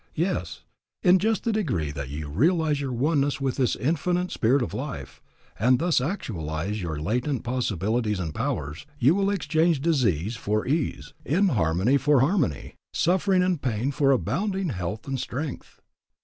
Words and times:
Yes, 0.15 0.61
in 1.03 1.19
just 1.19 1.43
the 1.43 1.51
degree 1.51 1.91
that 1.91 2.09
you 2.09 2.27
realize 2.27 2.81
your 2.81 2.91
oneness 2.91 3.39
with 3.39 3.57
this 3.57 3.75
Infinite 3.75 4.31
Spirit 4.31 4.63
of 4.63 4.73
Life, 4.73 5.21
and 5.59 5.77
thus 5.77 6.01
actualize 6.01 6.81
your 6.81 6.99
latent 6.99 7.43
possibilities 7.43 8.19
and 8.19 8.33
powers, 8.33 8.87
you 8.97 9.13
will 9.13 9.29
exchange 9.29 9.79
dis 9.79 10.03
ease 10.03 10.35
for 10.35 10.65
ease, 10.67 11.13
inharmony 11.23 11.97
for 11.97 12.21
harmony, 12.21 12.73
suffering 12.95 13.43
and 13.43 13.61
pain 13.61 13.91
for 13.91 14.09
abounding 14.09 14.69
health 14.69 15.07
and 15.07 15.19
strength. 15.19 15.81